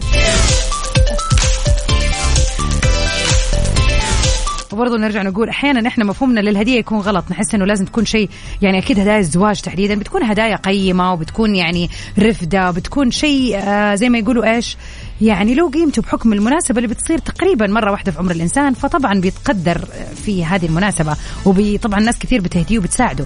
وبرضه 4.73 4.97
نرجع 4.97 5.21
نقول 5.21 5.49
أحيانا 5.49 5.87
إحنا 5.87 6.05
مفهومنا 6.05 6.39
للهدية 6.39 6.79
يكون 6.79 6.99
غلط. 6.99 7.25
نحس 7.31 7.55
إنه 7.55 7.65
لازم 7.65 7.85
تكون 7.85 8.05
شيء 8.05 8.29
يعني 8.61 8.77
أكيد 8.77 8.99
هدايا 8.99 9.19
الزواج 9.19 9.61
تحديدا 9.61 9.95
بتكون 9.95 10.23
هدايا 10.23 10.55
قيمة 10.55 11.13
وبتكون 11.13 11.55
يعني 11.55 11.89
رفدة 12.19 12.69
وبتكون 12.69 13.11
شيء 13.11 13.57
آه 13.57 13.95
زي 13.95 14.09
ما 14.09 14.17
يقولوا 14.17 14.55
إيش؟ 14.55 14.77
يعني 15.21 15.55
له 15.55 15.69
قيمته 15.71 16.01
بحكم 16.01 16.33
المناسبة 16.33 16.77
اللي 16.77 16.87
بتصير 16.87 17.17
تقريبا 17.17 17.67
مرة 17.67 17.91
واحدة 17.91 18.11
في 18.11 18.19
عمر 18.19 18.31
الإنسان 18.31 18.73
فطبعا 18.73 19.19
بيتقدر 19.19 19.87
في 20.25 20.45
هذه 20.45 20.65
المناسبة 20.65 21.15
وطبعا 21.45 21.99
ناس 21.99 22.19
كثير 22.19 22.41
بتهديه 22.41 22.79
وبتساعده. 22.79 23.25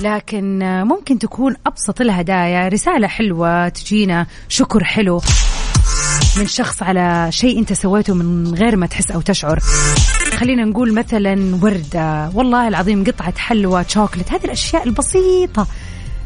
لكن 0.00 0.58
ممكن 0.84 1.18
تكون 1.18 1.54
أبسط 1.66 2.00
الهدايا 2.00 2.68
رسالة 2.68 3.08
حلوة 3.08 3.68
تجينا 3.68 4.26
شكر 4.48 4.84
حلو 4.84 5.20
من 6.38 6.46
شخص 6.46 6.82
على 6.82 7.28
شيء 7.30 7.58
أنت 7.58 7.72
سويته 7.72 8.14
من 8.14 8.54
غير 8.54 8.76
ما 8.76 8.86
تحس 8.86 9.10
أو 9.10 9.20
تشعر. 9.20 9.58
خلينا 10.38 10.64
نقول 10.64 10.94
مثلا 10.94 11.58
وردة. 11.62 12.30
والله 12.34 12.68
العظيم 12.68 13.04
قطعة 13.04 13.38
حلوى 13.38 13.84
شوكلت. 13.88 14.32
هذه 14.32 14.44
الأشياء 14.44 14.84
البسيطة. 14.86 15.66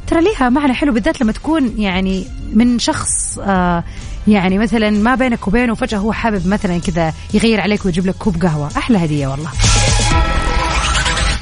ترى 0.07 0.21
ليها 0.21 0.49
معنى 0.49 0.75
حلو 0.75 0.93
بالذات 0.93 1.21
لما 1.21 1.33
تكون 1.33 1.75
يعني 1.79 2.27
من 2.53 2.79
شخص 2.79 3.39
آه 3.39 3.85
يعني 4.29 4.59
مثلا 4.59 4.91
ما 4.91 5.15
بينك 5.15 5.49
وبينه 5.49 5.75
فجأة 5.75 5.99
هو 5.99 6.13
حابب 6.13 6.47
مثلا 6.47 6.79
كذا 6.79 7.13
يغير 7.35 7.61
عليك 7.61 7.85
ويجيب 7.87 8.07
لك 8.07 8.15
كوب 8.15 8.43
قهوة. 8.43 8.69
أحلى 8.77 9.05
هدية 9.05 9.27
والله. 9.27 9.51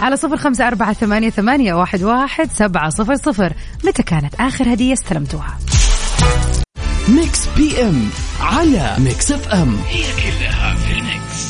على 0.00 0.16
صفر 0.16 0.36
خمسة 0.36 0.68
أربعة 0.68 0.92
ثمانية, 0.92 1.30
ثمانية 1.30 1.74
واحد, 1.74 2.02
واحد 2.02 2.50
سبعة 2.52 2.90
صفر 2.90 3.14
صفر. 3.14 3.52
متى 3.84 4.02
كانت 4.02 4.34
آخر 4.34 4.72
هدية 4.72 4.92
استلمتوها؟ 4.92 5.58
Mix 7.08 7.46
PM 7.56 8.08
على 8.40 8.96
Mix 8.98 9.32
FM. 9.32 9.76
هي 9.88 10.02
كلها 10.02 10.74
في 10.74 10.92
ال 10.92 11.04
mix. 11.04 11.49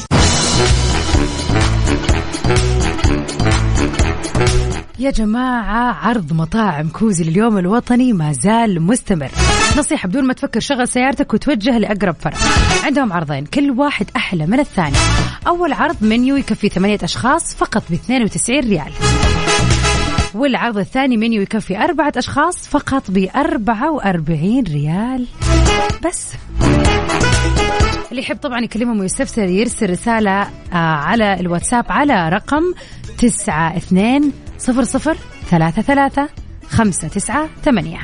يا 5.01 5.11
جماعة 5.11 5.93
عرض 5.93 6.33
مطاعم 6.33 6.89
كوزي 6.89 7.25
لليوم 7.25 7.59
الوطني 7.59 8.13
ما 8.13 8.33
زال 8.33 8.83
مستمر. 8.83 9.31
نصيحة 9.79 10.09
بدون 10.09 10.27
ما 10.27 10.33
تفكر 10.33 10.61
شغل 10.61 10.89
سيارتك 10.89 11.35
وتوجه 11.35 11.79
لأقرب 11.79 12.15
فرع. 12.21 12.37
عندهم 12.85 13.13
عرضين 13.13 13.45
كل 13.45 13.71
واحد 13.71 14.07
أحلى 14.17 14.47
من 14.47 14.61
الثاني. 14.61 14.97
أول 15.47 15.73
عرض 15.73 15.97
منيو 16.01 16.37
يكفي 16.37 16.69
ثمانية 16.69 16.99
أشخاص 17.03 17.55
فقط 17.55 17.83
ب 17.91 17.93
92 17.93 18.61
ريال. 18.61 18.93
والعرض 20.35 20.79
الثاني 20.79 21.17
منيو 21.17 21.43
يكفي 21.43 21.79
أربعة 21.79 22.13
أشخاص 22.17 22.69
فقط 22.69 23.11
ب 23.11 23.29
44 23.37 24.65
ريال. 24.65 25.27
بس. 26.05 26.33
اللي 28.11 28.23
يحب 28.23 28.37
طبعا 28.37 28.61
يكلمهم 28.61 29.01
ويستفسر 29.01 29.43
يرسل 29.45 29.91
رسالة 29.91 30.41
آه، 30.41 30.77
على 30.77 31.41
الواتساب 31.41 31.85
على 31.89 32.29
رقم 32.29 32.63
تسعة 33.19 33.77
اثنين 33.77 34.33
صفر 34.59 34.85
صفر 34.85 35.17
ثلاثة 35.51 35.83
ثلاثة 35.83 36.29
خمسة 36.69 37.09
تسعة 37.09 37.49
ثمانية. 37.65 37.99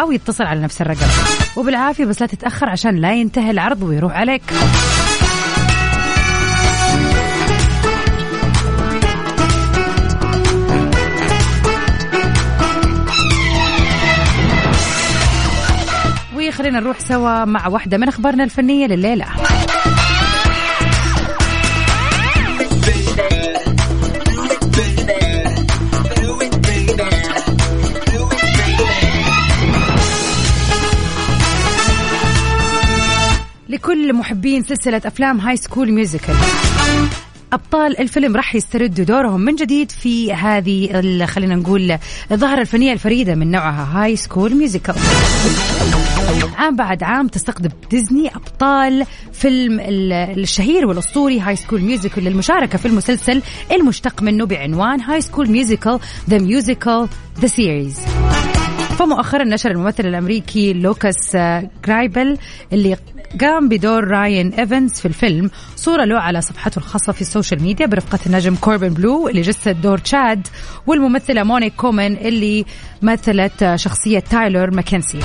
أو 0.00 0.12
يتصل 0.12 0.44
على 0.44 0.60
نفس 0.60 0.82
الرقم. 0.82 1.06
وبالعافية 1.56 2.04
بس 2.04 2.20
لا 2.20 2.26
تتأخر 2.26 2.68
عشان 2.68 2.96
لا 2.96 3.12
ينتهي 3.12 3.50
العرض 3.50 3.82
ويروح 3.82 4.12
عليك. 4.12 4.42
وخلينا 16.62 16.80
نروح 16.80 17.00
سوا 17.00 17.44
مع 17.44 17.68
واحدة 17.68 17.98
من 17.98 18.08
أخبارنا 18.08 18.44
الفنية 18.44 18.86
لليلة. 18.86 19.26
لكل 33.68 34.12
محبين 34.12 34.62
سلسلة 34.62 35.02
أفلام 35.06 35.40
High 35.40 35.56
School 35.56 35.92
Musical 35.92 36.34
أبطال 37.52 38.00
الفيلم 38.00 38.36
راح 38.36 38.54
يستردوا 38.54 39.04
دورهم 39.04 39.40
من 39.40 39.54
جديد 39.54 39.90
في 39.90 40.32
هذه 40.32 41.26
خلينا 41.26 41.54
نقول 41.54 41.98
الظاهرة 42.32 42.60
الفنية 42.60 42.92
الفريدة 42.92 43.34
من 43.34 43.50
نوعها 43.50 44.04
High 44.04 44.16
School 44.16 44.54
Musical 44.54 44.94
عام 46.56 46.76
بعد 46.76 47.02
عام 47.02 47.28
تستقطب 47.28 47.72
ديزني 47.90 48.30
أبطال 48.36 49.06
فيلم 49.32 49.80
الشهير 49.80 50.86
والأسطوري 50.86 51.40
High 51.40 51.56
School 51.56 51.80
Musical 51.80 52.24
للمشاركة 52.24 52.78
في 52.78 52.86
المسلسل 52.86 53.42
المشتق 53.72 54.22
منه 54.22 54.46
بعنوان 54.46 55.00
High 55.00 55.20
School 55.20 55.50
Musical 55.50 55.98
The 56.30 56.38
Musical 56.38 57.08
The 57.40 57.46
Series 57.46 58.00
فمؤخرا 58.98 59.44
نشر 59.44 59.70
الممثل 59.70 60.06
الأمريكي 60.06 60.72
لوكاس 60.72 61.36
جرايبل 61.86 62.38
اللي 62.72 62.96
قام 63.40 63.68
بدور 63.68 64.08
راين 64.08 64.52
إيفنز 64.52 64.92
في 64.92 65.06
الفيلم 65.06 65.50
صورة 65.76 66.04
له 66.04 66.18
على 66.18 66.40
صفحته 66.40 66.78
الخاصة 66.78 67.12
في 67.12 67.20
ال 67.20 67.26
social 67.26 67.62
media 67.62 67.86
برفقة 67.86 68.18
النجم 68.26 68.54
كوربن 68.54 68.88
بلو 68.88 69.28
اللي 69.28 69.40
جسد 69.40 69.80
دور 69.80 69.98
تشاد 69.98 70.48
والممثلة 70.86 71.42
مونيك 71.42 71.74
كولمن 71.74 72.16
اللي 72.16 72.64
مثلت 73.02 73.72
شخصية 73.76 74.18
تايلور 74.18 74.70
ماكنسي. 74.74 75.18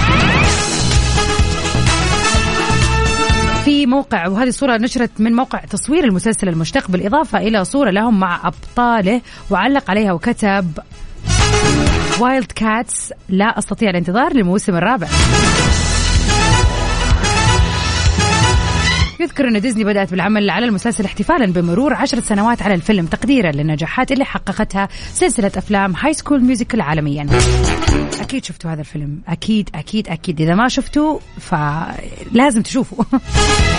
موقع 3.87 4.27
وهذه 4.27 4.47
الصورة 4.47 4.77
نشرت 4.77 5.11
من 5.19 5.33
موقع 5.33 5.59
تصوير 5.59 6.03
المسلسل 6.03 6.49
المشتق 6.49 6.91
بالإضافة 6.91 7.37
إلى 7.37 7.65
صورة 7.65 7.89
لهم 7.89 8.19
مع 8.19 8.47
أبطاله 8.47 9.21
وعلق 9.51 9.91
عليها 9.91 10.13
وكتب 10.13 10.71
Wildcats 12.19 13.13
لا 13.29 13.45
أستطيع 13.59 13.89
الانتظار 13.89 14.33
للموسم 14.33 14.75
الرابع. 14.75 15.07
يذكر 19.19 19.47
أن 19.47 19.61
ديزني 19.61 19.83
بدأت 19.83 20.11
بالعمل 20.11 20.49
على 20.49 20.65
المسلسل 20.65 21.05
احتفالا 21.05 21.45
بمرور 21.45 21.93
عشر 21.93 22.19
سنوات 22.19 22.61
على 22.61 22.73
الفيلم 22.73 23.05
تقديرا 23.05 23.51
للنجاحات 23.51 24.11
اللي 24.11 24.25
حققتها 24.25 24.87
سلسلة 25.13 25.51
أفلام 25.57 25.93
High 25.95 26.13
School 26.13 26.43
Musical 26.43 26.81
عالميا. 26.81 27.27
أكيد 28.21 28.45
شفتوا 28.45 28.71
هذا 28.71 28.79
الفيلم. 28.79 29.21
أكيد 29.27 29.69
أكيد 29.75 30.09
أكيد. 30.09 30.41
إذا 30.41 30.55
ما 30.55 30.67
شفتوا 30.67 31.19
فلازم 31.39 32.61
تشوفوا. 32.61 33.03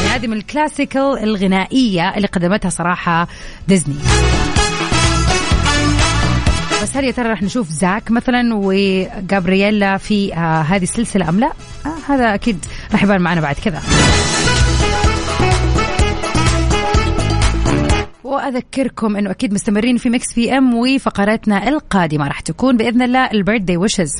يعني 0.04 0.08
هذه 0.08 0.26
من 0.26 0.36
ال 0.36 0.44
classical 0.44 1.18
الغنائية 1.22 2.16
اللي 2.16 2.28
قدمتها 2.28 2.68
صراحة 2.68 3.28
ديزني. 3.68 3.96
بس 6.82 6.96
هل 6.96 7.04
يا 7.04 7.10
ترى 7.10 7.28
راح 7.28 7.42
نشوف 7.42 7.68
زاك 7.68 8.10
مثلا 8.10 8.54
وجابرييلا 8.54 9.96
في 9.96 10.34
آه 10.34 10.62
هذه 10.62 10.82
السلسلة 10.82 11.28
أم 11.28 11.40
لا؟ 11.40 11.52
آه 11.86 12.12
هذا 12.12 12.34
أكيد 12.34 12.64
راح 12.92 13.02
يبان 13.02 13.20
معنا 13.20 13.40
بعد 13.40 13.56
كذا. 13.56 13.82
وأذكركم 18.28 19.16
إنه 19.16 19.30
أكيد 19.30 19.54
مستمرين 19.54 19.96
في 19.96 20.10
مكس 20.10 20.32
اف 20.32 20.58
ام 20.58 20.74
وفقراتنا 20.74 21.68
القادمة. 21.68 22.28
راح 22.28 22.40
تكون 22.40 22.76
بإذن 22.76 23.02
الله 23.02 23.24
ال 23.24 23.30
birthday 23.30 23.76
wishes 23.76 24.10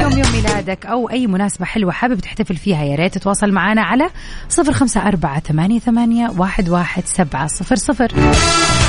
يوم 0.00 0.12
يوم 0.18 0.32
ميلادك 0.32 0.86
أو 0.86 1.10
أي 1.10 1.26
مناسبة 1.26 1.64
حلوة 1.64 1.92
حابب 1.92 2.20
تحتفل 2.20 2.56
فيها 2.56 2.84
يا 2.84 2.96
ريت 2.96 3.14
تتواصل 3.14 3.52
معنا 3.52 3.82
على 3.82 4.10
صفر 4.48 4.72
خمسة 4.72 5.08
أربعة 5.08 5.40
ثمانية, 5.40 5.78
ثمانية 5.78 6.32
واحد, 6.38 6.68
واحد 6.68 7.02
سبعة 7.06 7.46
صفر 7.46 7.76
صفر. 7.76 8.08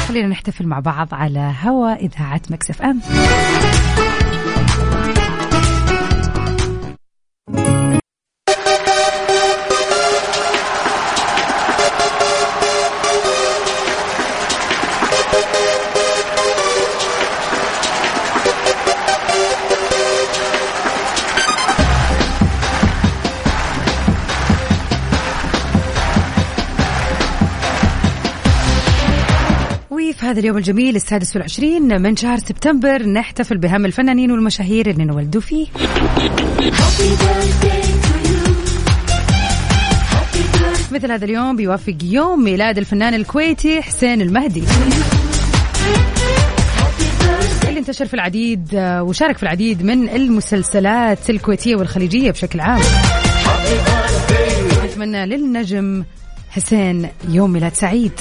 خلينا 0.08 0.28
نحتفل 0.28 0.68
مع 0.68 0.80
بعض 0.80 1.08
على 1.12 1.54
هوا 1.64 1.94
إذاعة 1.94 2.42
مكس 2.50 2.70
اف 2.70 2.82
ام 2.82 3.02
هذا 30.40 30.46
اليوم 30.46 30.58
الجميل 30.58 30.96
السادس 30.96 31.36
والعشرين 31.36 32.02
من 32.02 32.16
شهر 32.16 32.38
سبتمبر 32.38 33.04
نحتفل 33.04 33.58
بهم 33.58 33.86
الفنانين 33.86 34.32
والمشاهير 34.32 34.90
اللي 34.90 35.04
انولدوا 35.04 35.42
فيه. 35.42 35.68
مثل 40.92 41.12
هذا 41.12 41.26
اليوم 41.26 41.56
بيوافق 41.56 41.96
يوم 42.04 42.44
ميلاد 42.44 42.78
الفنان 42.78 43.14
الكويتي 43.14 43.82
حسين 43.82 44.22
المهدي. 44.22 44.64
اللي 47.68 47.80
انتشر 47.80 48.06
في 48.06 48.14
العديد 48.14 48.70
وشارك 48.76 49.38
في 49.38 49.44
العديد 49.44 49.84
من 49.84 50.10
المسلسلات 50.10 51.30
الكويتية 51.30 51.76
والخليجية 51.76 52.32
بشكل 52.32 52.60
عام. 52.60 52.82
نتمنى 54.86 55.26
للنجم 55.26 56.04
حسين 56.50 57.10
يوم 57.30 57.52
ميلاد 57.52 57.74
سعيد. 57.74 58.12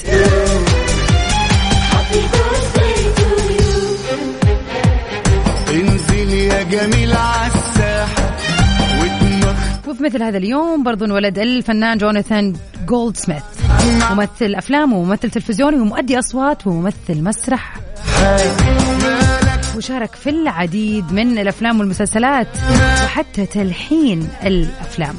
جميل 6.79 7.13
عالساحة 7.13 8.35
وفي 9.87 10.03
مثل 10.03 10.23
هذا 10.23 10.37
اليوم 10.37 10.83
برضو 10.83 11.05
انولد 11.05 11.39
الفنان 11.39 11.97
جوناثان 11.97 12.53
جولد 12.87 13.17
سميث 13.17 13.43
ممثل 14.11 14.55
افلام 14.55 14.93
وممثل 14.93 15.29
تلفزيوني 15.29 15.79
ومؤدي 15.79 16.19
أصوات 16.19 16.67
وممثل 16.67 17.23
مسرح. 17.23 17.75
وشارك 19.77 20.15
في 20.15 20.29
العديد 20.29 21.13
من 21.13 21.39
الأفلام 21.39 21.79
والمسلسلات 21.79 22.47
وحتى 23.03 23.45
تلحين 23.45 24.29
الأفلام. 24.45 25.15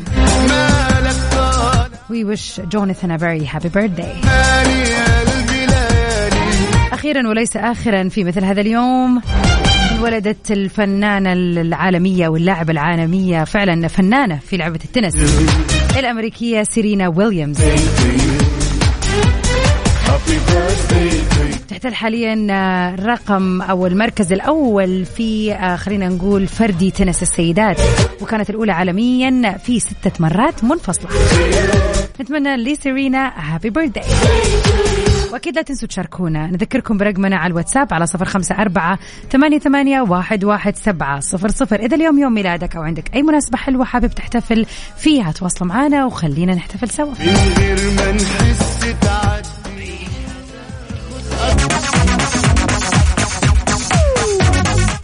We 2.10 2.24
wish 2.24 2.58
Jonathan 2.68 3.10
a 3.10 3.18
very 3.18 3.44
happy 3.44 3.68
birthday. 3.68 4.26
أخيرا 6.92 7.28
وليس 7.28 7.56
آخرا 7.56 8.08
في 8.08 8.24
مثل 8.24 8.44
هذا 8.44 8.60
اليوم. 8.60 9.22
ولدت 10.02 10.50
الفنانة 10.50 11.32
العالمية 11.32 12.28
واللاعبة 12.28 12.72
العالمية 12.72 13.44
فعلا 13.44 13.88
فنانة 13.88 14.38
في 14.38 14.56
لعبة 14.56 14.80
التنس. 14.84 15.14
الأمريكية 15.98 16.62
سيرينا 16.62 17.08
ويليامز. 17.08 17.58
تحتل 21.68 21.94
حاليا 21.94 22.34
الرقم 22.94 23.62
أو 23.62 23.86
المركز 23.86 24.32
الأول 24.32 25.04
في 25.04 25.56
خلينا 25.76 26.08
نقول 26.08 26.46
فردي 26.46 26.90
تنس 26.90 27.22
السيدات. 27.22 27.80
وكانت 28.20 28.50
الأولى 28.50 28.72
عالميا 28.72 29.58
في 29.64 29.80
ستة 29.80 30.12
مرات 30.20 30.64
منفصلة. 30.64 31.10
نتمنى 32.20 32.56
لسيرينا 32.56 33.32
هابي 33.36 33.70
بيرثداي 33.70 34.04
وأكيد 35.32 35.56
لا 35.56 35.62
تنسوا 35.62 35.88
تشاركونا. 35.88 36.46
نذكركم 36.46 36.98
برقمنا 36.98 37.36
على 37.36 37.50
الواتساب 37.50 37.94
على 37.94 38.06
صفر 38.06 38.24
خمسة 38.24 38.54
أربعة 38.54 38.98
ثمانية, 39.30 39.58
ثمانية 39.58 40.00
واحد, 40.00 40.44
واحد 40.44 40.76
سبعة 40.76 41.20
صفر 41.20 41.48
صفر. 41.50 41.80
إذا 41.80 41.96
اليوم 41.96 42.18
يوم 42.18 42.34
ميلادك 42.34 42.76
أو 42.76 42.82
عندك 42.82 43.14
أي 43.14 43.22
مناسبة 43.22 43.58
حلوة 43.58 43.84
حابب 43.84 44.10
تحتفل 44.10 44.66
فيها 44.96 45.32
تواصلوا 45.32 45.68
معنا 45.68 46.06
وخلينا 46.06 46.54
نحتفل 46.54 46.90
سوا. 46.90 47.14
من 47.20 47.54
غير 47.58 47.78
ما 47.96 48.12
نحس 48.12 48.80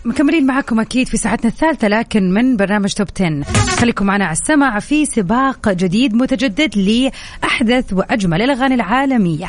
مكملين 0.04 0.46
معكم 0.46 0.80
أكيد 0.80 1.08
في 1.08 1.16
ساعتنا 1.16 1.50
الثالثة 1.50 1.88
لكن 1.88 2.30
من 2.30 2.56
برنامج 2.56 2.92
Top 2.92 3.08
10 3.16 3.42
خليكم 3.78 4.06
معنا 4.06 4.24
على 4.24 4.32
السمع 4.32 4.78
في 4.78 5.04
سباق 5.06 5.68
جديد 5.68 6.14
متجدد 6.14 6.78
لأحدث 6.78 7.92
وأجمل 7.92 8.42
الأغاني 8.42 8.74
العالمية. 8.74 9.46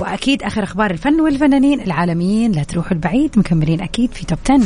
وأكيد 0.00 0.42
آخر 0.42 0.62
أخبار 0.62 0.90
الفن 0.90 1.20
والفنانين 1.20 1.80
العالميين. 1.80 2.52
لا 2.52 2.62
تروحوا 2.62 2.92
البعيد 2.92 3.38
مكملين 3.38 3.80
أكيد 3.80 4.12
في 4.12 4.26
Top 4.26 4.38
10 4.50 4.60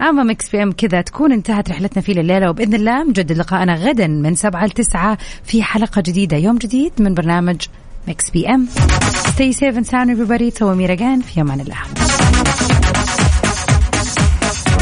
أما 0.00 0.22
مكس 0.22 0.50
اف 0.50 0.62
ام 0.62 0.72
كذا 0.72 1.00
تكون 1.00 1.32
انتهت 1.32 1.70
رحلتنا 1.70 2.02
فيه 2.02 2.12
الليلة 2.12 2.50
وبإذن 2.50 2.74
الله 2.74 3.04
مجدد 3.04 3.32
لقائنا 3.32 3.74
غدا 3.74 4.06
من 4.06 4.34
7 4.34 4.66
ل 4.66 4.70
9 4.70 5.18
في 5.44 5.62
حلقة 5.62 6.02
جديدة. 6.06 6.36
يوم 6.36 6.58
جديد 6.58 6.92
من 6.98 7.14
برنامج 7.14 7.56
مكس 8.08 8.30
اف 8.30 8.48
ام 8.48 8.68
Stay 9.28 9.52
safe 9.52 9.76
and 9.76 9.86
sound 9.86 10.10
everybody. 10.10 10.58
تو 10.58 10.72
أميرة 10.72 10.96
في 10.96 11.40
أمان 11.40 11.60
الله. 11.60 11.76